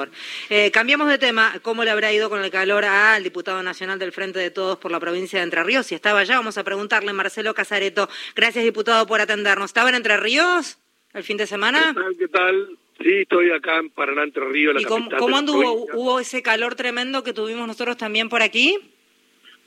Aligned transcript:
gobernador. 0.00 0.10
Eh, 0.48 0.70
cambiamos 0.70 1.08
de 1.08 1.18
tema. 1.18 1.54
¿Cómo 1.62 1.84
le 1.84 1.90
habrá 1.90 2.12
ido 2.12 2.30
con 2.30 2.42
el 2.42 2.50
calor 2.50 2.84
al 2.84 3.22
diputado 3.22 3.62
nacional 3.62 3.98
del 3.98 4.12
Frente 4.12 4.38
de 4.38 4.50
Todos 4.50 4.78
por 4.78 4.90
la 4.90 5.00
provincia 5.00 5.38
de 5.38 5.44
Entre 5.44 5.62
Ríos? 5.62 5.86
Si 5.86 5.94
estaba 5.94 6.20
allá, 6.20 6.36
vamos 6.36 6.58
a 6.58 6.64
preguntarle, 6.64 7.12
Marcelo 7.12 7.54
Casareto. 7.54 8.08
Gracias, 8.34 8.64
diputado, 8.64 9.06
por 9.06 9.20
atendernos. 9.20 9.70
¿Estaba 9.70 9.90
en 9.90 9.96
Entre 9.96 10.16
Ríos 10.16 10.78
el 11.12 11.22
fin 11.22 11.36
de 11.36 11.46
semana? 11.46 11.94
¿Qué 11.94 12.00
tal? 12.00 12.16
¿Qué 12.18 12.28
tal? 12.28 12.78
Sí, 13.00 13.14
estoy 13.22 13.50
acá 13.50 13.78
en 13.78 13.90
Paraná, 13.90 14.24
Entre 14.24 14.44
Ríos, 14.44 14.74
la 14.74 14.82
¿Y 14.82 14.84
cómo, 14.84 15.08
capital 15.08 15.34
anduvo? 15.34 15.86
¿Hubo 15.94 16.20
ese 16.20 16.42
calor 16.42 16.74
tremendo 16.74 17.22
que 17.22 17.32
tuvimos 17.32 17.66
nosotros 17.66 17.96
también 17.96 18.28
por 18.28 18.42
aquí? 18.42 18.78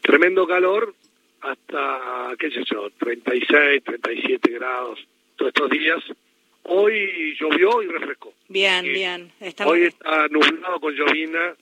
Tremendo 0.02 0.46
calor, 0.46 0.94
hasta, 1.42 2.36
qué 2.38 2.52
sé 2.52 2.64
yo, 2.66 2.90
36, 3.00 3.84
37 3.84 4.52
grados 4.52 5.00
todos 5.36 5.50
estos 5.50 5.70
días. 5.72 6.04
Hoy 6.64 7.36
llovió 7.40 7.84
y 7.84 7.88
refrescó. 7.88 8.34
Bien, 8.48 8.84
bien. 8.84 9.32
Hoy 9.66 9.84
está 9.84 10.28
nublado 10.30 10.80
con 10.80 10.94
llovina 10.94 11.56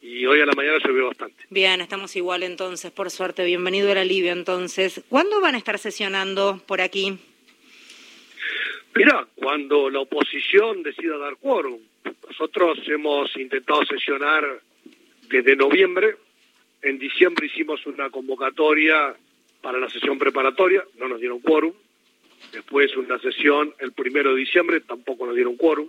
y 0.00 0.24
hoy 0.24 0.40
a 0.40 0.46
la 0.46 0.52
mañana 0.52 0.78
llovió 0.84 1.08
bastante. 1.08 1.44
Bien, 1.50 1.80
estamos 1.80 2.14
igual 2.16 2.42
entonces, 2.42 2.90
por 2.92 3.10
suerte. 3.10 3.44
Bienvenido 3.44 3.90
al 3.90 3.98
alivio 3.98 4.32
entonces. 4.32 5.02
¿Cuándo 5.08 5.40
van 5.40 5.56
a 5.56 5.58
estar 5.58 5.78
sesionando 5.78 6.60
por 6.66 6.80
aquí? 6.80 7.18
Mira, 8.94 9.26
cuando 9.34 9.90
la 9.90 10.00
oposición 10.00 10.82
decida 10.82 11.18
dar 11.18 11.36
quórum. 11.36 11.80
Nosotros 12.28 12.78
hemos 12.86 13.36
intentado 13.36 13.84
sesionar 13.84 14.60
desde 15.28 15.56
noviembre. 15.56 16.16
En 16.82 16.98
diciembre 16.98 17.46
hicimos 17.46 17.84
una 17.86 18.10
convocatoria 18.10 19.14
para 19.60 19.78
la 19.78 19.90
sesión 19.90 20.18
preparatoria, 20.18 20.84
no 20.98 21.08
nos 21.08 21.18
dieron 21.18 21.40
quórum. 21.40 21.72
Después 22.52 22.96
una 22.96 23.18
sesión 23.18 23.74
el 23.78 23.92
primero 23.92 24.34
de 24.34 24.40
diciembre, 24.40 24.80
tampoco 24.80 25.26
nos 25.26 25.34
dieron 25.34 25.56
quórum. 25.56 25.88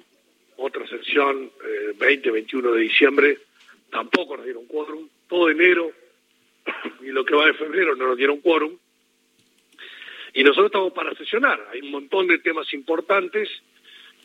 Otra 0.58 0.88
sesión 0.88 1.52
eh, 1.64 1.94
20, 1.98 2.32
21 2.32 2.72
de 2.72 2.82
diciembre, 2.82 3.38
tampoco 3.92 4.38
nos 4.38 4.46
dieron 4.46 4.66
quórum. 4.66 5.08
Todo 5.28 5.50
enero 5.50 5.92
y 7.02 7.08
lo 7.08 7.24
que 7.26 7.36
va 7.36 7.46
de 7.46 7.54
febrero 7.54 7.96
no 7.96 8.08
nos 8.08 8.18
dieron 8.18 8.40
quórum. 8.42 8.78
Y 10.34 10.44
nosotros 10.44 10.68
estamos 10.68 10.94
para 10.94 11.16
sesionar. 11.16 11.68
Hay 11.72 11.82
un 11.82 11.92
montón 11.92 12.28
de 12.28 12.40
temas 12.40 12.72
importantes, 12.74 13.50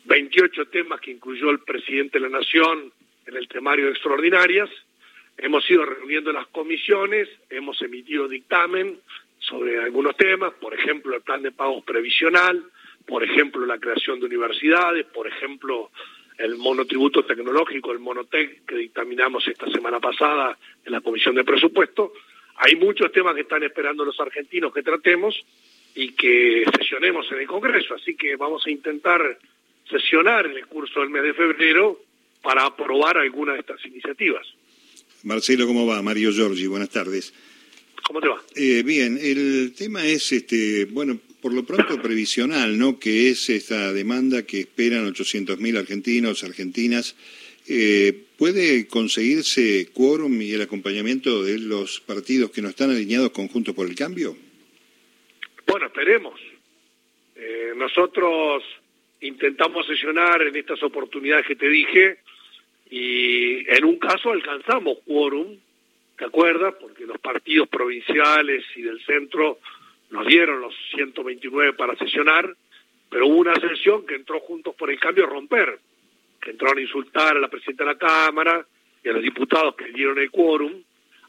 28 0.05 0.65
temas 0.67 0.99
que 0.99 1.11
incluyó 1.11 1.49
el 1.49 1.59
presidente 1.59 2.19
de 2.19 2.29
la 2.29 2.37
Nación 2.37 2.91
en 3.25 3.35
el 3.35 3.47
temario 3.47 3.85
de 3.85 3.91
extraordinarias. 3.91 4.69
Hemos 5.37 5.69
ido 5.69 5.85
reuniendo 5.85 6.31
las 6.31 6.47
comisiones, 6.47 7.27
hemos 7.49 7.81
emitido 7.81 8.27
dictamen, 8.27 8.99
sobre 9.47 9.79
algunos 9.81 10.15
temas, 10.15 10.53
por 10.53 10.73
ejemplo, 10.73 11.15
el 11.15 11.21
plan 11.21 11.41
de 11.41 11.51
pagos 11.51 11.83
previsional, 11.83 12.63
por 13.05 13.23
ejemplo, 13.23 13.65
la 13.65 13.77
creación 13.77 14.19
de 14.19 14.25
universidades, 14.25 15.05
por 15.07 15.27
ejemplo, 15.27 15.91
el 16.37 16.55
monotributo 16.55 17.23
tecnológico, 17.25 17.91
el 17.91 17.99
monotec 17.99 18.65
que 18.65 18.75
dictaminamos 18.75 19.47
esta 19.47 19.69
semana 19.69 19.99
pasada 19.99 20.57
en 20.85 20.91
la 20.91 21.01
Comisión 21.01 21.35
de 21.35 21.43
Presupuesto. 21.43 22.13
Hay 22.55 22.75
muchos 22.75 23.11
temas 23.11 23.35
que 23.35 23.41
están 23.41 23.63
esperando 23.63 24.05
los 24.05 24.19
argentinos 24.19 24.73
que 24.73 24.83
tratemos 24.83 25.35
y 25.95 26.13
que 26.13 26.63
sesionemos 26.79 27.31
en 27.31 27.39
el 27.39 27.47
Congreso, 27.47 27.95
así 27.95 28.15
que 28.15 28.35
vamos 28.35 28.65
a 28.65 28.71
intentar 28.71 29.37
sesionar 29.89 30.45
en 30.45 30.57
el 30.57 30.65
curso 30.67 31.01
del 31.01 31.09
mes 31.09 31.23
de 31.23 31.33
febrero 31.33 31.99
para 32.41 32.65
aprobar 32.65 33.17
algunas 33.17 33.55
de 33.55 33.61
estas 33.61 33.85
iniciativas. 33.85 34.47
Marcelo, 35.23 35.67
¿cómo 35.67 35.85
va? 35.85 36.01
Mario 36.01 36.31
Giorgi, 36.31 36.67
buenas 36.67 36.89
tardes. 36.89 37.33
¿Cómo 38.03 38.21
te 38.21 38.27
va? 38.27 38.41
Eh, 38.55 38.83
bien, 38.83 39.17
el 39.21 39.73
tema 39.77 40.05
es, 40.05 40.31
este, 40.31 40.85
bueno, 40.85 41.19
por 41.41 41.53
lo 41.53 41.63
pronto 41.63 42.01
previsional, 42.01 42.77
¿no? 42.77 42.99
Que 42.99 43.29
es 43.29 43.49
esta 43.49 43.91
demanda 43.93 44.43
que 44.43 44.61
esperan 44.61 45.11
800.000 45.13 45.77
argentinos, 45.77 46.43
argentinas. 46.43 47.15
Eh, 47.67 48.13
¿Puede 48.37 48.87
conseguirse 48.87 49.89
quórum 49.93 50.41
y 50.41 50.51
el 50.51 50.61
acompañamiento 50.61 51.43
de 51.43 51.59
los 51.59 52.01
partidos 52.01 52.51
que 52.51 52.61
no 52.61 52.69
están 52.69 52.91
alineados 52.91 53.31
conjuntos 53.31 53.73
por 53.73 53.87
el 53.87 53.95
cambio? 53.95 54.35
Bueno, 55.65 55.85
esperemos. 55.85 56.39
Eh, 57.35 57.73
nosotros 57.75 58.63
intentamos 59.21 59.87
sesionar 59.87 60.41
en 60.41 60.55
estas 60.55 60.83
oportunidades 60.83 61.45
que 61.47 61.55
te 61.55 61.69
dije 61.69 62.19
y 62.89 63.69
en 63.69 63.85
un 63.85 63.97
caso 63.97 64.31
alcanzamos 64.31 64.97
quórum 65.05 65.57
¿te 66.17 66.25
acuerdas? 66.25 66.75
Porque 66.79 67.05
los 67.05 67.19
partidos 67.19 67.67
provinciales 67.69 68.63
y 68.75 68.81
del 68.81 69.03
centro 69.05 69.59
nos 70.09 70.27
dieron 70.27 70.61
los 70.61 70.73
129 70.95 71.73
para 71.73 71.95
sesionar, 71.97 72.55
pero 73.09 73.27
hubo 73.27 73.37
una 73.37 73.55
sesión 73.55 74.05
que 74.05 74.15
entró 74.15 74.39
juntos 74.39 74.75
por 74.75 74.89
el 74.89 74.99
cambio 74.99 75.25
a 75.25 75.29
romper, 75.29 75.79
que 76.39 76.51
entraron 76.51 76.77
a 76.77 76.81
insultar 76.81 77.35
a 77.35 77.39
la 77.39 77.47
presidenta 77.47 77.83
de 77.83 77.93
la 77.93 77.97
Cámara 77.97 78.65
y 79.03 79.09
a 79.09 79.13
los 79.13 79.23
diputados 79.23 79.75
que 79.75 79.91
dieron 79.91 80.19
el 80.19 80.29
quórum, 80.29 80.83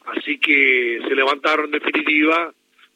así 0.07 0.39
que 0.39 1.01
se 1.07 1.15
levantaron 1.15 1.67
en 1.67 1.71
definitiva 1.73 2.53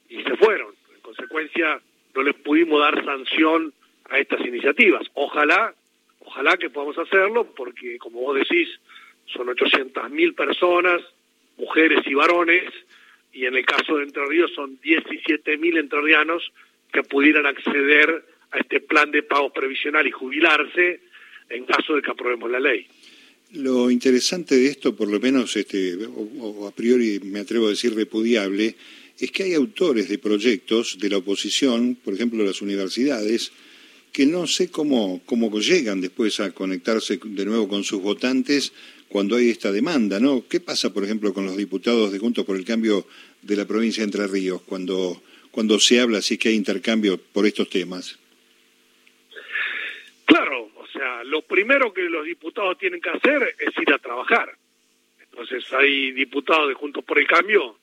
y 0.08 0.22
se 0.22 0.36
fueron. 0.36 0.74
En 0.94 1.00
consecuencia, 1.00 1.80
no 2.14 2.22
les 2.22 2.34
pudimos 2.34 2.80
dar 2.80 3.04
sanción 3.04 3.72
a 4.10 4.18
estas 4.18 4.40
iniciativas. 4.44 5.06
Ojalá, 5.14 5.74
ojalá 6.20 6.56
que 6.56 6.70
podamos 6.70 6.98
hacerlo, 6.98 7.52
porque 7.54 7.98
como 7.98 8.20
vos 8.20 8.36
decís, 8.36 8.68
son 9.26 9.48
800.000 9.48 10.34
personas, 10.34 11.02
mujeres 11.58 12.00
y 12.06 12.14
varones, 12.14 12.72
y 13.32 13.44
en 13.44 13.56
el 13.56 13.66
caso 13.66 13.96
de 13.96 14.04
Entre 14.04 14.24
Ríos 14.26 14.50
son 14.54 14.80
17.000 14.80 15.78
entrerrianos 15.78 16.42
que 16.92 17.02
pudieran 17.02 17.46
acceder 17.46 18.24
a 18.50 18.58
este 18.58 18.80
plan 18.80 19.10
de 19.10 19.22
pago 19.22 19.52
previsional 19.52 20.06
y 20.06 20.10
jubilarse 20.10 21.00
en 21.50 21.64
caso 21.64 21.94
de 21.96 22.02
que 22.02 22.10
aprobemos 22.10 22.50
la 22.50 22.60
ley. 22.60 22.86
Lo 23.52 23.90
interesante 23.90 24.56
de 24.56 24.66
esto, 24.66 24.94
por 24.94 25.08
lo 25.08 25.18
menos 25.20 25.56
este, 25.56 25.96
o, 26.06 26.66
a 26.66 26.70
priori 26.70 27.18
me 27.20 27.40
atrevo 27.40 27.66
a 27.66 27.70
decir 27.70 27.94
repudiable, 27.94 28.74
es 29.18 29.30
que 29.30 29.44
hay 29.44 29.54
autores 29.54 30.08
de 30.08 30.18
proyectos 30.18 30.98
de 30.98 31.10
la 31.10 31.18
oposición, 31.18 31.96
por 31.96 32.14
ejemplo 32.14 32.44
las 32.44 32.60
universidades, 32.60 33.52
que 34.12 34.26
no 34.26 34.46
sé 34.46 34.70
cómo, 34.70 35.22
cómo 35.24 35.50
llegan 35.60 36.00
después 36.00 36.40
a 36.40 36.52
conectarse 36.52 37.18
de 37.22 37.44
nuevo 37.44 37.68
con 37.68 37.84
sus 37.84 38.00
votantes 38.02 38.72
cuando 39.08 39.36
hay 39.36 39.50
esta 39.50 39.72
demanda, 39.72 40.20
¿no? 40.20 40.44
¿Qué 40.48 40.60
pasa, 40.60 40.92
por 40.92 41.04
ejemplo, 41.04 41.32
con 41.32 41.46
los 41.46 41.56
diputados 41.56 42.12
de 42.12 42.18
Juntos 42.18 42.44
por 42.44 42.56
el 42.56 42.64
Cambio 42.64 43.06
de 43.42 43.56
la 43.56 43.66
provincia 43.66 44.02
de 44.02 44.06
Entre 44.06 44.26
Ríos 44.26 44.62
cuando, 44.62 45.22
cuando 45.50 45.78
se 45.78 46.00
habla 46.00 46.18
así 46.18 46.38
que 46.38 46.50
hay 46.50 46.54
intercambio 46.54 47.18
por 47.18 47.46
estos 47.46 47.70
temas? 47.70 48.18
Claro, 50.26 50.70
o 50.76 50.86
sea, 50.86 51.24
lo 51.24 51.42
primero 51.42 51.92
que 51.92 52.02
los 52.02 52.24
diputados 52.24 52.76
tienen 52.78 53.00
que 53.00 53.10
hacer 53.10 53.54
es 53.58 53.76
ir 53.80 53.92
a 53.92 53.98
trabajar. 53.98 54.56
Entonces 55.20 55.64
hay 55.72 56.12
diputados 56.12 56.68
de 56.68 56.74
Juntos 56.74 57.04
por 57.04 57.18
el 57.18 57.26
Cambio 57.26 57.78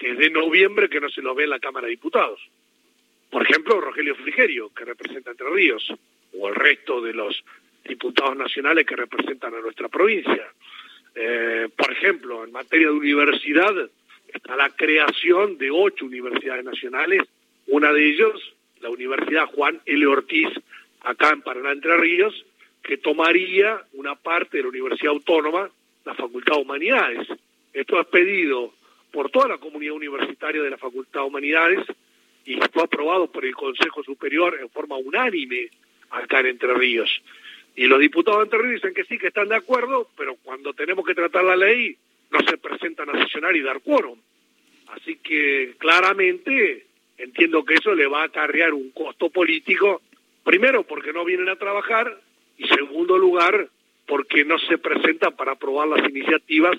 que 0.00 0.12
es 0.12 0.18
de 0.18 0.30
noviembre 0.30 0.88
que 0.88 0.98
no 0.98 1.10
se 1.10 1.20
lo 1.20 1.34
ve 1.34 1.44
en 1.44 1.50
la 1.50 1.60
Cámara 1.60 1.86
de 1.86 1.90
Diputados. 1.90 2.40
Por 3.28 3.42
ejemplo, 3.42 3.80
Rogelio 3.82 4.16
Frigerio, 4.16 4.72
que 4.74 4.86
representa 4.86 5.30
Entre 5.30 5.48
Ríos, 5.50 5.92
o 6.32 6.48
el 6.48 6.54
resto 6.54 7.02
de 7.02 7.12
los 7.12 7.44
diputados 7.84 8.34
nacionales 8.34 8.86
que 8.86 8.96
representan 8.96 9.54
a 9.54 9.60
nuestra 9.60 9.88
provincia. 9.88 10.50
Eh, 11.22 11.68
por 11.76 11.92
ejemplo, 11.92 12.44
en 12.44 12.50
materia 12.50 12.86
de 12.86 12.94
universidad 12.94 13.74
está 14.32 14.56
la 14.56 14.70
creación 14.70 15.58
de 15.58 15.70
ocho 15.70 16.06
universidades 16.06 16.64
nacionales, 16.64 17.24
una 17.66 17.92
de 17.92 18.08
ellas, 18.08 18.32
la 18.80 18.88
Universidad 18.88 19.44
Juan 19.48 19.82
L. 19.84 20.06
Ortiz, 20.06 20.48
acá 21.02 21.28
en 21.28 21.42
Paraná, 21.42 21.72
Entre 21.72 21.94
Ríos, 21.98 22.46
que 22.82 22.96
tomaría 22.96 23.82
una 23.92 24.14
parte 24.14 24.56
de 24.56 24.62
la 24.62 24.70
Universidad 24.70 25.12
Autónoma, 25.12 25.68
la 26.06 26.14
Facultad 26.14 26.54
de 26.54 26.62
Humanidades. 26.62 27.28
Esto 27.74 28.00
es 28.00 28.06
pedido 28.06 28.72
por 29.12 29.30
toda 29.30 29.48
la 29.48 29.58
comunidad 29.58 29.96
universitaria 29.96 30.62
de 30.62 30.70
la 30.70 30.78
Facultad 30.78 31.20
de 31.20 31.26
Humanidades 31.26 31.86
y 32.46 32.56
fue 32.72 32.84
aprobado 32.84 33.30
por 33.30 33.44
el 33.44 33.54
Consejo 33.54 34.02
Superior 34.02 34.56
en 34.58 34.70
forma 34.70 34.96
unánime 34.96 35.68
acá 36.08 36.40
en 36.40 36.46
Entre 36.46 36.72
Ríos. 36.72 37.10
Y 37.76 37.86
los 37.86 38.00
diputados 38.00 38.48
de 38.48 38.56
Entre 38.56 38.72
dicen 38.74 38.94
que 38.94 39.04
sí, 39.04 39.18
que 39.18 39.28
están 39.28 39.48
de 39.48 39.56
acuerdo, 39.56 40.08
pero 40.16 40.36
cuando 40.42 40.72
tenemos 40.72 41.04
que 41.04 41.14
tratar 41.14 41.44
la 41.44 41.56
ley 41.56 41.96
no 42.30 42.38
se 42.48 42.58
presentan 42.58 43.10
a 43.10 43.22
sesionar 43.22 43.56
y 43.56 43.62
dar 43.62 43.80
quórum. 43.80 44.18
Así 44.88 45.16
que 45.16 45.74
claramente 45.78 46.86
entiendo 47.18 47.64
que 47.64 47.74
eso 47.74 47.94
le 47.94 48.06
va 48.06 48.22
a 48.22 48.26
acarrear 48.26 48.72
un 48.72 48.90
costo 48.90 49.30
político, 49.30 50.02
primero 50.44 50.84
porque 50.84 51.12
no 51.12 51.24
vienen 51.24 51.48
a 51.48 51.56
trabajar 51.56 52.20
y 52.56 52.66
segundo 52.68 53.18
lugar 53.18 53.68
porque 54.06 54.44
no 54.44 54.58
se 54.58 54.78
presentan 54.78 55.36
para 55.36 55.52
aprobar 55.52 55.88
las 55.88 56.08
iniciativas 56.08 56.76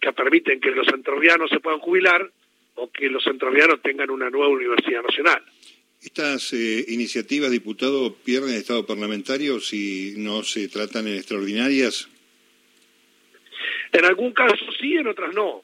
que 0.00 0.12
permiten 0.12 0.60
que 0.60 0.70
los 0.70 0.86
entrerrianos 0.88 1.50
se 1.50 1.60
puedan 1.60 1.80
jubilar 1.80 2.30
o 2.74 2.90
que 2.90 3.08
los 3.08 3.26
entrerrianos 3.26 3.80
tengan 3.82 4.10
una 4.10 4.30
nueva 4.30 4.48
universidad 4.48 5.02
nacional. 5.02 5.42
¿Estas 6.04 6.52
eh, 6.52 6.84
iniciativas, 6.88 7.50
diputado, 7.50 8.14
pierden 8.14 8.54
estado 8.54 8.84
parlamentario 8.84 9.58
si 9.58 10.12
no 10.18 10.42
se 10.42 10.68
tratan 10.68 11.08
en 11.08 11.14
extraordinarias? 11.14 12.10
En 13.90 14.04
algún 14.04 14.34
caso 14.34 14.66
sí, 14.78 14.96
en 14.96 15.06
otras 15.06 15.34
no. 15.34 15.62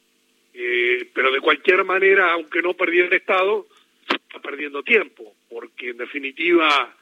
Eh, 0.55 1.11
pero 1.13 1.31
de 1.31 1.41
cualquier 1.41 1.85
manera, 1.85 2.33
aunque 2.33 2.63
no 2.63 2.73
perdiera 2.73 3.15
Estado, 3.15 3.67
está 4.09 4.41
perdiendo 4.41 4.83
tiempo, 4.83 5.35
porque 5.51 5.91
en 5.91 5.99
definitiva, 5.99 6.97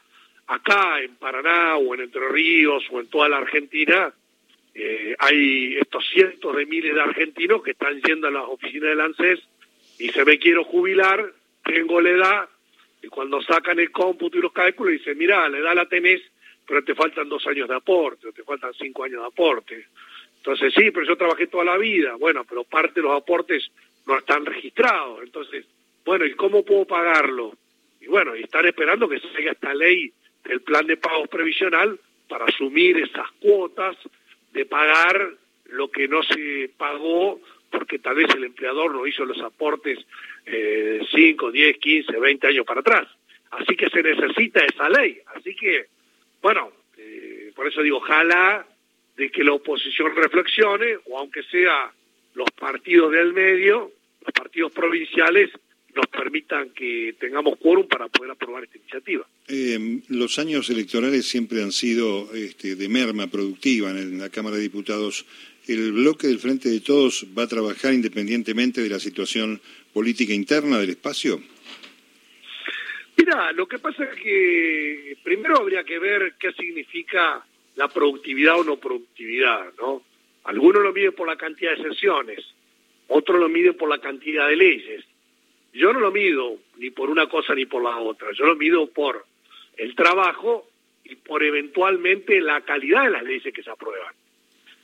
acá 0.47 1.01
en 1.01 1.15
Paraná 1.15 1.77
o 1.77 1.95
en 1.95 2.01
Entre 2.01 2.27
Ríos 2.27 2.83
o 2.91 2.99
en 2.99 3.07
toda 3.07 3.29
la 3.29 3.37
Argentina, 3.37 4.13
eh, 4.75 5.15
hay 5.17 5.77
estos 5.77 6.05
cientos 6.09 6.57
de 6.57 6.65
miles 6.65 6.93
de 6.93 7.01
argentinos 7.01 7.63
que 7.63 7.71
están 7.71 8.01
yendo 8.01 8.27
a 8.27 8.31
las 8.31 8.43
oficinas 8.43 8.89
del 8.89 9.01
ANSES 9.01 9.39
y 9.97 10.09
se 10.09 10.25
me 10.25 10.37
quiero 10.39 10.65
jubilar, 10.65 11.33
tengo 11.63 12.01
la 12.01 12.09
edad, 12.09 12.49
y 13.01 13.07
cuando 13.07 13.41
sacan 13.41 13.79
el 13.79 13.91
cómputo 13.91 14.37
y 14.37 14.41
los 14.41 14.51
cálculos 14.51 14.93
dicen, 14.93 15.17
mira, 15.17 15.47
la 15.49 15.57
edad 15.57 15.75
la 15.75 15.87
tenés, 15.87 16.21
pero 16.67 16.83
te 16.83 16.95
faltan 16.95 17.29
dos 17.29 17.45
años 17.47 17.67
de 17.67 17.75
aporte, 17.75 18.27
o 18.27 18.31
te 18.31 18.43
faltan 18.43 18.73
cinco 18.73 19.03
años 19.03 19.21
de 19.21 19.27
aporte. 19.27 19.85
Entonces, 20.37 20.73
sí, 20.73 20.91
pero 20.91 21.05
yo 21.05 21.15
trabajé 21.15 21.47
toda 21.47 21.63
la 21.63 21.77
vida, 21.77 22.15
bueno, 22.15 22.45
pero 22.47 22.63
parte 22.63 22.95
de 22.95 23.07
los 23.07 23.15
aportes 23.15 23.69
no 24.05 24.17
están 24.17 24.45
registrados. 24.45 25.21
Entonces, 25.23 25.65
bueno, 26.05 26.25
¿y 26.25 26.33
cómo 26.33 26.63
puedo 26.63 26.85
pagarlo? 26.85 27.53
Y 28.01 28.07
bueno, 28.07 28.35
y 28.35 28.43
están 28.43 28.65
esperando 28.65 29.07
que 29.07 29.19
salga 29.19 29.51
esta 29.51 29.73
ley 29.73 30.11
del 30.43 30.61
plan 30.61 30.87
de 30.87 30.97
pagos 30.97 31.27
previsional 31.27 31.99
para 32.27 32.45
asumir 32.45 32.97
esas 32.97 33.29
cuotas 33.41 33.97
de 34.53 34.65
pagar 34.65 35.29
lo 35.65 35.89
que 35.91 36.07
no 36.07 36.23
se 36.23 36.71
pagó 36.77 37.39
porque 37.71 37.99
tal 37.99 38.15
vez 38.15 38.33
el 38.35 38.43
empleador 38.43 38.93
no 38.93 39.05
hizo 39.07 39.25
los 39.25 39.39
aportes 39.41 39.99
eh, 40.45 41.01
5, 41.11 41.51
10, 41.51 41.77
15, 41.77 42.19
20 42.19 42.47
años 42.47 42.65
para 42.65 42.81
atrás. 42.81 43.07
Así 43.51 43.75
que 43.75 43.89
se 43.89 44.03
necesita 44.03 44.63
esa 44.65 44.89
ley. 44.89 45.19
Así 45.35 45.55
que, 45.55 45.87
bueno, 46.41 46.71
eh, 46.97 47.51
por 47.55 47.67
eso 47.67 47.81
digo, 47.81 47.97
ojalá 47.97 48.65
de 49.17 49.29
que 49.29 49.43
la 49.43 49.53
oposición 49.53 50.15
reflexione, 50.15 50.97
o 51.05 51.19
aunque 51.19 51.43
sea 51.43 51.91
los 52.35 52.49
partidos 52.51 53.11
del 53.11 53.33
medio, 53.33 53.91
los 54.21 54.33
partidos 54.33 54.71
provinciales, 54.71 55.49
nos 55.95 56.07
permitan 56.07 56.69
que 56.69 57.15
tengamos 57.19 57.57
quórum 57.57 57.87
para 57.87 58.07
poder 58.07 58.31
aprobar 58.31 58.63
esta 58.63 58.77
iniciativa. 58.77 59.27
Eh, 59.47 60.01
los 60.09 60.37
años 60.39 60.69
electorales 60.69 61.27
siempre 61.27 61.61
han 61.63 61.71
sido 61.71 62.33
este, 62.33 62.75
de 62.75 62.89
merma 62.89 63.27
productiva 63.27 63.89
en 63.89 64.19
la 64.19 64.29
Cámara 64.29 64.55
de 64.55 64.61
Diputados. 64.61 65.25
¿El 65.69 65.91
bloque 65.91 66.25
del 66.25 66.39
Frente 66.39 66.67
de 66.67 66.79
Todos 66.79 67.27
va 67.37 67.43
a 67.43 67.47
trabajar 67.47 67.93
independientemente 67.93 68.81
de 68.81 68.89
la 68.89 68.97
situación 68.97 69.61
política 69.93 70.33
interna 70.33 70.79
del 70.79 70.89
espacio? 70.89 71.39
Mira, 73.15 73.51
lo 73.51 73.67
que 73.67 73.77
pasa 73.77 74.03
es 74.05 74.19
que 74.19 75.15
primero 75.23 75.59
habría 75.59 75.83
que 75.83 75.99
ver 75.99 76.33
qué 76.39 76.53
significa 76.53 77.45
la 77.75 77.87
productividad 77.87 78.59
o 78.59 78.63
no 78.63 78.77
productividad, 78.77 79.71
¿no? 79.77 80.01
Algunos 80.45 80.81
lo 80.81 80.91
miden 80.91 81.11
por 81.11 81.27
la 81.27 81.37
cantidad 81.37 81.77
de 81.77 81.83
sesiones, 81.89 82.43
otros 83.07 83.39
lo 83.39 83.47
miden 83.47 83.77
por 83.77 83.89
la 83.89 83.99
cantidad 83.99 84.47
de 84.47 84.55
leyes. 84.55 85.05
Yo 85.73 85.93
no 85.93 85.99
lo 85.99 86.11
mido 86.11 86.57
ni 86.77 86.89
por 86.89 87.11
una 87.11 87.29
cosa 87.29 87.53
ni 87.53 87.67
por 87.67 87.83
la 87.83 87.95
otra, 87.95 88.29
yo 88.35 88.45
lo 88.45 88.55
mido 88.55 88.87
por 88.87 89.23
el 89.77 89.93
trabajo 89.93 90.67
y 91.03 91.13
por 91.13 91.43
eventualmente 91.43 92.41
la 92.41 92.61
calidad 92.61 93.03
de 93.03 93.11
las 93.11 93.21
leyes 93.21 93.53
que 93.53 93.61
se 93.61 93.69
aprueban. 93.69 94.15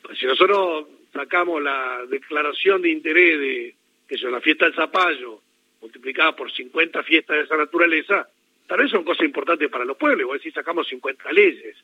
Pues 0.06 0.20
si 0.20 0.26
nosotros 0.28 0.86
sacamos 1.12 1.62
la 1.62 2.06
declaración 2.08 2.82
de 2.82 2.90
interés 2.90 3.40
de 3.40 3.76
que 4.08 4.16
es 4.16 4.22
la 4.22 4.40
fiesta 4.40 4.66
del 4.66 4.76
zapallo 4.76 5.42
multiplicada 5.82 6.36
por 6.36 6.52
50 6.52 7.02
fiestas 7.04 7.38
de 7.38 7.44
esa 7.44 7.58
naturaleza, 7.58 8.28
tal 8.68 8.80
vez 8.80 8.92
son 8.92 9.04
cosas 9.04 9.26
importantes 9.26 9.70
para 9.70 9.84
los 9.84 9.98
pueblos, 9.98 10.22
igual 10.22 10.40
si 10.42 10.52
sacamos 10.52 10.88
50 10.88 11.32
leyes, 11.32 11.76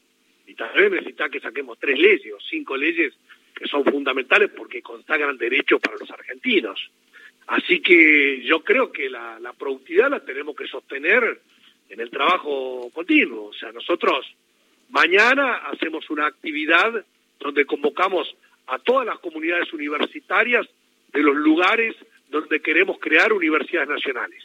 y 0.46 0.54
tal 0.54 0.74
vez 0.76 0.92
necesita 0.92 1.30
que 1.30 1.40
saquemos 1.40 1.80
tres 1.80 1.98
leyes 1.98 2.34
o 2.34 2.40
cinco 2.40 2.78
leyes 2.78 3.14
que 3.56 3.68
son 3.68 3.84
fundamentales 3.84 4.52
porque 4.56 4.82
consagran 4.82 5.38
derechos 5.38 5.82
para 5.82 5.98
los 5.98 6.10
argentinos. 6.12 6.80
Así 7.48 7.82
que 7.82 8.42
yo 8.44 8.64
creo 8.64 8.92
que 8.92 9.10
la, 9.10 9.40
la 9.40 9.54
productividad 9.54 10.12
la 10.12 10.24
tenemos 10.24 10.56
que 10.56 10.68
sostener 10.68 11.42
en 11.90 12.00
el 12.00 12.10
trabajo 12.12 12.90
continuo. 12.94 13.46
O 13.46 13.54
sea, 13.54 13.72
nosotros 13.72 14.26
mañana 14.90 15.58
hacemos 15.72 16.10
una 16.10 16.28
actividad 16.28 17.04
donde 17.42 17.66
convocamos 17.66 18.34
a 18.68 18.80
todas 18.80 19.06
las 19.06 19.20
comunidades 19.20 19.74
universitarias 19.74 20.68
de 21.12 21.22
los 21.22 21.36
lugares 21.36 21.96
donde 22.30 22.62
queremos 22.62 22.98
crear 23.00 23.34
universidades 23.34 23.90
nacionales. 23.90 24.44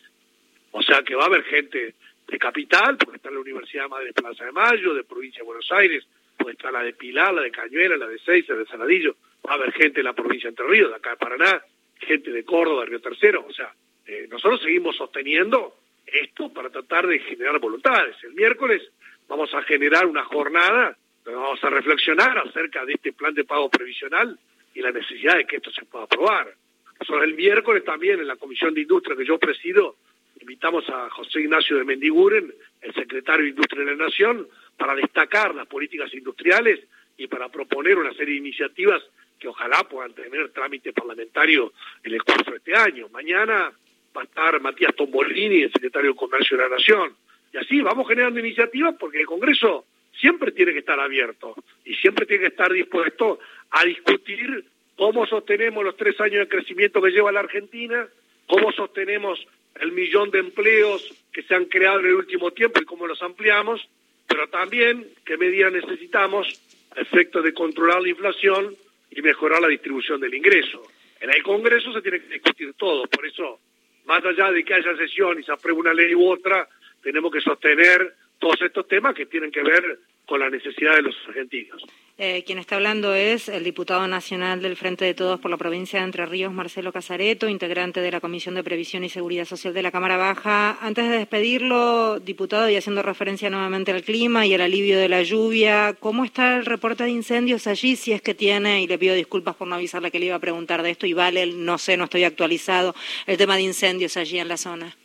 O 0.73 0.83
sea 0.83 1.03
que 1.03 1.15
va 1.15 1.25
a 1.25 1.27
haber 1.27 1.45
gente 1.45 1.95
de 2.27 2.39
capital, 2.39 2.97
porque 2.97 3.17
está 3.17 3.31
la 3.31 3.39
Universidad 3.39 3.85
de 3.85 3.89
Madre 3.89 4.13
Plaza 4.13 4.45
de 4.45 4.53
Mayo, 4.53 4.95
de 4.95 5.05
provincia 5.05 5.41
de 5.41 5.47
Buenos 5.47 5.71
Aires, 5.71 6.05
puede 6.37 6.55
estar 6.55 6.73
la 6.73 6.83
de 6.83 6.93
Pilar, 6.93 7.33
la 7.33 7.43
de 7.43 7.51
Cañuela, 7.51 7.97
la 7.97 8.09
de 8.09 8.19
Seiza, 8.19 8.55
de 8.55 8.67
Saladillo, 8.67 9.17
va 9.47 9.53
a 9.53 9.55
haber 9.55 9.73
gente 9.73 10.01
de 10.01 10.03
la 10.03 10.13
provincia 10.13 10.49
de 10.49 10.51
Entre 10.51 10.67
Ríos, 10.67 10.91
de 10.91 10.97
acá 10.97 11.11
de 11.11 11.17
Paraná, 11.17 11.63
gente 12.01 12.31
de 12.33 12.45
Córdoba, 12.45 12.81
de 12.81 12.87
Río 12.87 13.01
Tercero, 13.01 13.47
o 13.49 13.53
sea, 13.53 13.73
eh, 14.07 14.27
nosotros 14.31 14.61
seguimos 14.63 14.97
sosteniendo 14.97 15.75
esto 16.07 16.53
para 16.53 16.71
tratar 16.71 17.07
de 17.07 17.19
generar 17.19 17.59
voluntades. 17.59 18.17
El 18.23 18.35
miércoles 18.35 18.83
vamos 19.29 19.53
a 19.55 19.63
generar 19.63 20.07
una 20.07 20.25
jornada 20.25 20.97
donde 21.27 21.41
vamos 21.41 21.65
a 21.65 21.71
reflexionar 21.71 22.39
acerca 22.39 22.85
de 22.87 22.93
este 22.93 23.13
plan 23.13 23.35
de 23.35 23.45
pago 23.45 23.69
previsional 23.69 24.39
y 24.75 24.81
la 24.81 24.93
necesidad 24.93 25.37
de 25.37 25.45
que 25.45 25.57
esto 25.57 25.73
se 25.73 25.85
pueda 25.85 26.05
aprobar. 26.05 26.55
Nosotros 27.01 27.25
el 27.25 27.35
miércoles 27.35 27.85
también 27.85 28.21
en 28.21 28.29
la 28.29 28.37
Comisión 28.37 28.73
de 28.73 28.83
Industria 28.83 29.17
que 29.17 29.27
yo 29.27 29.37
presido, 29.37 29.97
invitamos 30.41 30.89
a 30.89 31.11
José 31.11 31.41
Ignacio 31.41 31.79
de 31.79 31.85
Mendiguren, 31.85 32.55
el 32.81 32.95
secretario 32.95 33.43
de 33.43 33.51
Industria 33.51 33.85
de 33.85 33.97
la 33.97 34.05
Nación, 34.05 34.47
para 34.77 34.95
destacar 34.95 35.53
las 35.55 35.67
políticas 35.67 36.15
industriales 36.15 36.81
y 37.17 37.27
para 37.27 37.49
proponer 37.49 37.99
una 37.99 38.13
serie 38.13 38.35
de 38.35 38.41
iniciativas 38.41 39.03
que 39.41 39.49
ojalá 39.49 39.83
puedan 39.83 40.15
tener 40.15 40.51
trámite 40.51 40.93
parlamentario 40.93 41.73
en 42.05 42.15
el 42.15 42.23
curso 42.23 42.53
de 42.53 42.59
este 42.59 42.77
año. 42.77 43.09
Mañana 43.09 43.73
va 44.17 44.21
a 44.21 44.25
estar 44.25 44.61
Matías 44.61 44.95
Tombolini, 44.95 45.63
el 45.63 45.73
secretario 45.73 46.13
de 46.13 46.17
Comercio 46.17 46.57
de 46.57 46.63
la 46.63 46.69
Nación. 46.69 47.17
Y 47.53 47.57
así 47.57 47.81
vamos 47.81 48.07
generando 48.07 48.39
iniciativas 48.39 48.95
porque 48.99 49.21
el 49.21 49.27
Congreso 49.27 49.87
siempre 50.21 50.53
tiene 50.53 50.73
que 50.73 50.81
estar 50.81 50.99
abierto 50.99 51.55
y 51.85 51.95
siempre 51.95 52.27
tiene 52.27 52.43
que 52.43 52.49
estar 52.49 52.73
dispuesto 52.73 53.39
a 53.71 53.85
discutir 53.85 54.65
cómo 54.97 55.27
sostenemos 55.27 55.85
los 55.85 55.97
tres 55.97 56.21
años 56.21 56.41
de 56.41 56.49
crecimiento 56.49 57.03
que 57.03 57.11
lleva 57.11 57.33
la 57.33 57.41
Argentina, 57.41 58.09
cómo 58.47 58.73
sostenemos 58.73 59.47
el 59.81 59.93
millón 59.93 60.31
de 60.31 60.39
empleos 60.39 61.13
que 61.33 61.43
se 61.43 61.55
han 61.55 61.67
creado 61.67 62.01
en 62.01 62.07
el 62.07 62.15
último 62.15 62.51
tiempo 62.53 62.81
y 62.81 62.87
cómo 62.87 63.07
los 63.07 63.23
ampliamos, 63.23 63.87
pero 64.27 64.49
también 64.49 65.07
qué 65.25 65.37
medidas 65.37 65.73
necesitamos 65.73 66.49
a 66.97 67.01
efecto 67.01 67.43
de 67.43 67.53
controlar 67.53 68.01
la 68.01 68.09
inflación 68.09 68.75
y 69.11 69.23
mejorar 69.23 69.61
la 69.61 69.69
distribución 69.69 70.21
del 70.21 70.35
ingreso. 70.35 70.83
En 71.21 71.31
el 71.31 71.43
Congreso 71.43 71.93
se 71.93 72.03
tiene 72.03 72.21
que 72.21 72.35
discutir 72.35 72.75
todo, 72.75 73.07
por 73.07 73.27
eso, 73.27 73.61
más 74.07 74.25
allá 74.25 74.51
de 74.51 74.65
que 74.65 74.75
haya 74.75 74.97
sesión 74.97 75.39
y 75.39 75.43
se 75.43 75.53
apruebe 75.53 75.81
una 75.81 75.95
ley 75.95 76.15
u 76.15 76.29
otra, 76.29 76.69
tenemos 77.03 77.33
que 77.33 77.41
sostener 77.41 78.15
todos 78.47 78.63
estos 78.63 78.87
temas 78.87 79.15
que 79.15 79.27
tienen 79.27 79.51
que 79.51 79.63
ver 79.63 79.99
con 80.25 80.39
la 80.39 80.49
necesidad 80.49 80.95
de 80.95 81.03
los 81.03 81.17
argentinos. 81.27 81.83
Eh, 82.19 82.45
quien 82.47 82.59
está 82.59 82.77
hablando 82.77 83.13
es 83.13 83.49
el 83.49 83.65
diputado 83.65 84.07
nacional 84.07 84.63
del 84.63 84.77
Frente 84.77 85.05
de 85.05 85.15
Todos 85.15 85.41
por 85.41 85.51
la 85.51 85.57
provincia 85.57 85.99
de 85.99 86.07
Entre 86.07 86.25
Ríos, 86.27 86.53
Marcelo 86.53 86.93
Casareto, 86.93 87.49
integrante 87.49 88.01
de 88.01 88.11
la 88.11 88.21
Comisión 88.21 88.55
de 88.55 88.63
Previsión 88.63 89.03
y 89.03 89.09
Seguridad 89.09 89.45
Social 89.47 89.75
de 89.75 89.83
la 89.83 89.91
Cámara 89.91 90.17
Baja. 90.17 90.79
Antes 90.81 91.09
de 91.09 91.19
despedirlo, 91.19 92.21
diputado, 92.21 92.71
y 92.71 92.77
haciendo 92.77 93.03
referencia 93.03 93.51
nuevamente 93.51 93.91
al 93.91 94.03
clima 94.03 94.47
y 94.47 94.55
al 94.55 94.61
alivio 94.61 94.97
de 94.97 95.09
la 95.09 95.25
lluvia, 95.25 95.97
¿cómo 95.99 96.25
está 96.25 96.57
el 96.57 96.67
reporte 96.67 97.03
de 97.03 97.11
incendios 97.11 97.67
allí? 97.67 97.97
Si 97.97 98.13
es 98.13 98.23
que 98.23 98.35
tiene, 98.35 98.83
y 98.83 98.87
le 98.87 98.97
pido 98.97 99.15
disculpas 99.17 99.57
por 99.57 99.67
no 99.67 99.75
avisarle 99.75 100.13
que 100.13 100.21
le 100.21 100.27
iba 100.27 100.37
a 100.37 100.41
preguntar 100.41 100.83
de 100.83 100.91
esto, 100.91 101.07
y 101.07 101.15
vale, 101.15 101.47
no 101.47 101.79
sé, 101.79 101.97
no 101.97 102.05
estoy 102.05 102.23
actualizado, 102.23 102.95
el 103.27 103.37
tema 103.37 103.57
de 103.57 103.63
incendios 103.63 104.17
allí 104.17 104.39
en 104.39 104.49
la 104.49 104.57
zona. 104.57 104.97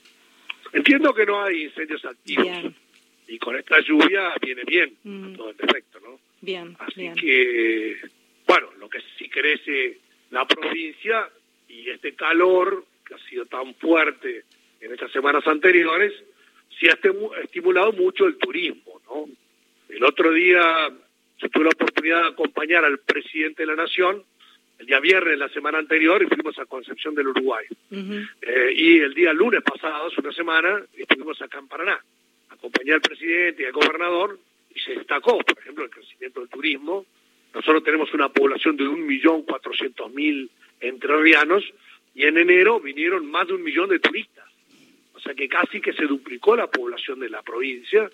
Entiendo 0.74 1.13
que 1.13 1.25
no 1.25 1.44
hay 1.44 1.63
incendios 1.63 2.06
activos. 2.06 2.48
Y 3.32 3.40
con 3.40 3.56
esta 3.56 3.80
lluvia 3.80 4.34
viene 4.42 4.64
bien, 4.66 4.94
mm. 5.06 5.36
todo 5.36 5.52
el 5.52 5.56
efecto, 5.58 6.02
¿no? 6.02 6.20
Bien, 6.42 6.76
Así 6.80 7.10
que, 7.14 7.98
bueno, 8.46 8.68
lo 8.78 8.90
que 8.90 9.00
sí 9.18 9.30
crece 9.30 10.00
la 10.32 10.46
provincia 10.46 11.30
y 11.70 11.90
este 11.90 12.14
calor 12.14 12.84
que 13.06 13.14
ha 13.14 13.30
sido 13.30 13.46
tan 13.46 13.74
fuerte 13.76 14.44
en 14.82 14.92
estas 14.92 15.14
semanas 15.14 15.48
anteriores, 15.48 16.12
sí 16.78 16.90
ha 16.90 17.00
estimulado 17.42 17.94
mucho 17.94 18.26
el 18.26 18.36
turismo, 18.38 19.00
¿no? 19.06 19.30
El 19.88 20.04
otro 20.04 20.34
día 20.34 20.90
se 21.40 21.48
tuve 21.48 21.64
la 21.64 21.70
oportunidad 21.70 22.24
de 22.24 22.28
acompañar 22.30 22.84
al 22.84 23.00
presidente 23.00 23.64
de 23.64 23.68
la 23.68 23.76
Nación, 23.76 24.26
el 24.78 24.88
día 24.88 25.00
viernes 25.00 25.32
de 25.32 25.38
la 25.38 25.48
semana 25.50 25.78
anterior, 25.78 26.22
y 26.22 26.26
fuimos 26.26 26.60
a 26.60 26.66
Concepción 26.66 27.16
del 27.16 27.30
Uruguay. 27.30 27.66
Eh, 27.92 28.74
y 28.76 29.00
el 29.00 29.14
día 29.14 29.32
lunes 29.32 29.62
pasado, 29.62 30.08
hace 30.08 30.20
una 30.20 30.34
semana, 30.34 30.84
estuvimos 30.98 31.42
acá 31.42 31.60
en 31.60 31.70
Paraná. 31.70 32.04
Acompañé 32.51 32.93
al 32.93 33.01
presidente 33.01 33.63
y 33.63 33.65
al 33.65 33.72
gobernador 33.72 34.39
y 34.74 34.79
se 34.79 34.93
destacó, 34.93 35.38
por 35.39 35.58
ejemplo, 35.58 35.84
el 35.84 35.89
crecimiento 35.89 36.41
del 36.41 36.50
turismo. 36.50 37.05
Nosotros 37.53 37.84
tenemos 37.84 38.13
una 38.13 38.29
población 38.29 38.77
de 38.77 38.86
1.400.000 38.86 40.50
entrerrianos 40.79 41.63
y 42.13 42.24
en 42.24 42.38
enero 42.38 42.79
vinieron 42.79 43.29
más 43.29 43.48
de 43.48 43.53
un 43.53 43.63
millón 43.63 43.89
de 43.89 44.00
turistas. 44.00 44.46
O 45.13 45.20
sea 45.20 45.34
que 45.34 45.48
casi 45.48 45.81
que 45.81 45.93
se 45.93 46.05
duplicó 46.05 46.55
la 46.55 46.67
población 46.67 47.20
de 47.20 47.29
la 47.29 47.41
provincia. 47.41 48.10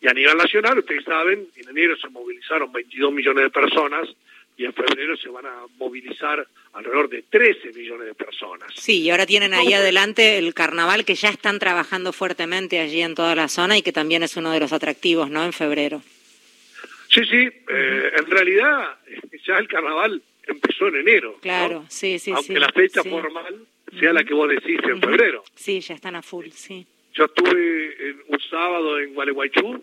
Y 0.00 0.08
a 0.08 0.12
nivel 0.12 0.36
nacional, 0.36 0.78
ustedes 0.78 1.04
saben, 1.04 1.48
en 1.56 1.68
enero 1.68 1.96
se 1.96 2.08
movilizaron 2.08 2.72
22 2.72 3.12
millones 3.12 3.44
de 3.44 3.50
personas 3.50 4.08
y 4.56 4.64
en 4.64 4.72
febrero 4.72 5.16
se 5.16 5.28
van 5.28 5.46
a 5.46 5.66
movilizar 5.78 6.46
alrededor 6.72 7.08
de 7.08 7.22
13 7.22 7.72
millones 7.72 8.06
de 8.06 8.14
personas. 8.14 8.72
Sí, 8.74 9.02
y 9.02 9.10
ahora 9.10 9.26
tienen 9.26 9.52
ahí 9.52 9.72
adelante 9.72 10.38
el 10.38 10.54
carnaval 10.54 11.04
que 11.04 11.14
ya 11.14 11.28
están 11.28 11.58
trabajando 11.58 12.12
fuertemente 12.12 12.80
allí 12.80 13.02
en 13.02 13.14
toda 13.14 13.34
la 13.34 13.48
zona 13.48 13.76
y 13.76 13.82
que 13.82 13.92
también 13.92 14.22
es 14.22 14.36
uno 14.36 14.52
de 14.52 14.60
los 14.60 14.72
atractivos, 14.72 15.30
¿no? 15.30 15.44
En 15.44 15.52
febrero. 15.52 16.02
Sí, 17.08 17.24
sí, 17.24 17.48
eh, 17.68 18.12
en 18.18 18.26
realidad 18.26 18.98
ya 19.46 19.58
el 19.58 19.68
carnaval 19.68 20.22
empezó 20.46 20.88
en 20.88 20.96
enero. 20.96 21.38
Claro, 21.40 21.84
sí, 21.88 22.18
sí, 22.18 22.32
Aunque 22.32 22.58
la 22.58 22.70
fecha 22.70 23.02
formal 23.02 23.66
sea 23.98 24.12
la 24.12 24.24
que 24.24 24.34
vos 24.34 24.48
decís 24.48 24.80
en 24.84 25.00
febrero. 25.00 25.44
Sí, 25.54 25.80
ya 25.80 25.94
están 25.94 26.16
a 26.16 26.22
full, 26.22 26.46
sí. 26.50 26.86
Yo 27.14 27.24
estuve 27.24 28.10
en 28.10 28.22
un 28.28 28.40
sábado 28.40 28.98
en 28.98 29.14
Gualeguaychú, 29.14 29.82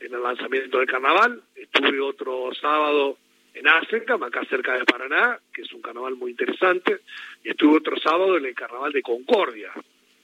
en 0.00 0.14
el 0.14 0.22
lanzamiento 0.22 0.78
del 0.78 0.86
carnaval, 0.86 1.42
estuve 1.54 2.00
otro 2.00 2.50
sábado 2.60 3.18
en 3.54 3.68
África, 3.68 4.14
acá 4.14 4.44
cerca 4.48 4.78
de 4.78 4.84
Paraná, 4.84 5.38
que 5.52 5.62
es 5.62 5.72
un 5.72 5.82
carnaval 5.82 6.16
muy 6.16 6.30
interesante, 6.30 7.00
y 7.44 7.50
estuve 7.50 7.78
otro 7.78 7.98
sábado 7.98 8.36
en 8.36 8.46
el 8.46 8.54
carnaval 8.54 8.92
de 8.92 9.02
Concordia, 9.02 9.70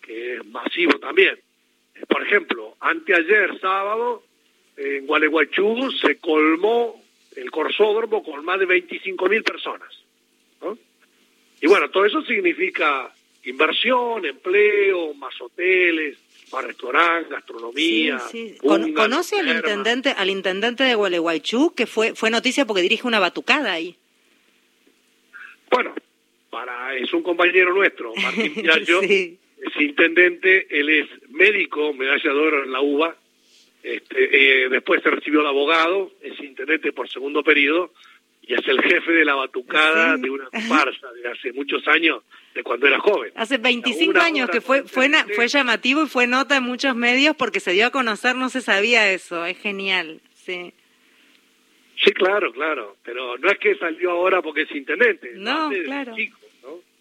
que 0.01 0.37
es 0.37 0.47
masivo 0.47 0.99
también. 0.99 1.39
Por 2.09 2.23
ejemplo, 2.23 2.77
anteayer 2.81 3.59
sábado, 3.61 4.23
en 4.77 5.07
Gualeguaychú 5.07 5.91
se 6.01 6.19
colmó 6.19 7.03
el 7.37 7.51
corsódromo 7.51 8.23
con 8.23 8.45
más 8.45 8.59
de 8.61 8.67
25.000 8.67 9.45
personas. 9.45 9.89
Y 11.61 11.67
bueno, 11.67 11.91
todo 11.91 12.05
eso 12.05 12.23
significa 12.23 13.13
inversión, 13.45 14.25
empleo, 14.25 15.13
más 15.15 15.41
hoteles, 15.41 16.17
más 16.53 16.65
restaurantes, 16.65 17.31
gastronomía. 17.31 18.19
¿Conoce 18.95 19.39
al 19.39 19.49
intendente, 19.49 20.11
al 20.11 20.31
intendente 20.31 20.85
de 20.85 20.95
Gualeguaychú, 20.95 21.75
que 21.75 21.87
fue, 21.87 22.15
fue 22.15 22.31
noticia 22.31 22.67
porque 22.67 22.83
dirige 22.83 23.07
una 23.07 23.19
batucada 23.19 23.73
ahí? 23.73 23.97
Bueno, 25.71 25.95
para, 26.51 26.97
es 26.97 27.13
un 27.13 27.23
compañero 27.23 27.75
nuestro, 27.75 28.13
Martín 28.17 28.55
Piaggio, 28.63 29.03
es 29.03 29.81
intendente, 29.81 30.67
él 30.71 30.89
es 30.89 31.09
médico, 31.29 31.93
medallador 31.93 32.65
en 32.65 32.73
la 32.73 32.81
UBA, 32.81 33.17
este, 33.83 34.65
eh, 34.65 34.69
después 34.69 35.03
se 35.03 35.11
recibió 35.11 35.41
el 35.41 35.47
abogado, 35.47 36.11
es 36.21 36.39
intendente 36.41 36.93
por 36.93 37.09
segundo 37.09 37.43
periodo, 37.43 37.93
y 38.49 38.55
es 38.55 38.67
el 38.67 38.81
jefe 38.81 39.13
de 39.13 39.27
la 39.27 39.35
batucada 39.35 40.17
de 40.17 40.31
una 40.31 40.47
comparsa 40.47 41.13
de 41.13 41.29
hace 41.29 41.53
muchos 41.53 41.87
años, 41.87 42.23
de 42.55 42.63
cuando 42.63 42.87
era 42.87 42.99
joven. 42.99 43.31
Hace 43.35 43.59
25 43.59 44.19
años 44.19 44.49
que 44.49 44.63
fue, 44.63 44.85
fue, 44.85 45.11
fue 45.35 45.49
llamativo 45.49 46.03
y 46.03 46.09
fue 46.09 46.27
nota 46.27 46.57
en 46.57 46.63
muchos 46.63 46.97
medios 46.97 47.37
porque 47.37 47.61
se 47.61 47.73
dio 47.73 47.87
a 47.87 47.91
conocer, 47.91 48.37
no 48.37 48.49
se 48.49 48.63
sabía 48.63 49.13
eso, 49.13 49.45
es 49.45 49.59
genial, 49.59 50.23
sí. 50.33 50.73
Sí, 52.03 52.13
claro, 52.13 52.51
claro, 52.53 52.97
pero 53.05 53.37
no 53.37 53.51
es 53.51 53.59
que 53.59 53.77
salió 53.77 54.13
ahora 54.13 54.41
porque 54.41 54.63
es 54.63 54.71
intendente. 54.73 55.33
No, 55.35 55.71
claro. 55.85 56.15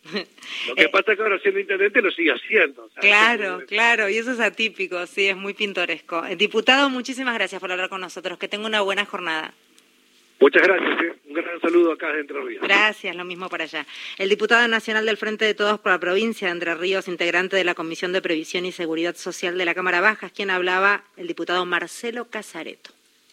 Lo 0.67 0.75
que 0.75 0.83
eh, 0.83 0.89
pasa 0.89 1.11
es 1.11 1.17
que 1.17 1.23
ahora 1.23 1.39
siendo 1.39 1.59
intendente 1.59 2.01
lo 2.01 2.11
sigue 2.11 2.31
haciendo. 2.31 2.89
Claro, 2.95 3.61
claro, 3.67 4.09
y 4.09 4.17
eso 4.17 4.31
es 4.31 4.39
atípico, 4.39 5.05
sí, 5.05 5.27
es 5.27 5.37
muy 5.37 5.53
pintoresco. 5.53 6.25
Eh, 6.25 6.35
diputado, 6.35 6.89
muchísimas 6.89 7.33
gracias 7.35 7.61
por 7.61 7.71
hablar 7.71 7.89
con 7.89 8.01
nosotros. 8.01 8.37
Que 8.37 8.47
tenga 8.47 8.65
una 8.65 8.81
buena 8.81 9.05
jornada. 9.05 9.53
Muchas 10.39 10.61
gracias, 10.61 11.01
¿eh? 11.01 11.19
un 11.27 11.33
gran 11.33 11.59
saludo 11.61 11.93
acá 11.93 12.11
de 12.13 12.21
Entre 12.21 12.39
Ríos. 12.39 12.61
Gracias, 12.61 13.15
lo 13.15 13.25
mismo 13.25 13.49
para 13.49 13.63
allá. 13.63 13.85
El 14.17 14.29
diputado 14.29 14.67
nacional 14.67 15.05
del 15.05 15.17
Frente 15.17 15.45
de 15.45 15.53
Todos 15.55 15.79
por 15.79 15.91
la 15.91 15.99
provincia 15.99 16.47
de 16.47 16.53
Entre 16.53 16.75
Ríos, 16.75 17.07
integrante 17.07 17.55
de 17.55 17.63
la 17.63 17.73
Comisión 17.73 18.13
de 18.13 18.21
Previsión 18.21 18.65
y 18.65 18.71
Seguridad 18.71 19.15
Social 19.15 19.57
de 19.57 19.65
la 19.65 19.73
Cámara 19.73 19.99
Baja, 19.99 20.27
es 20.27 20.31
quien 20.33 20.51
hablaba 20.51 21.03
el 21.15 21.27
diputado 21.27 21.65
Marcelo 21.65 22.29
Casareto. 22.29 22.96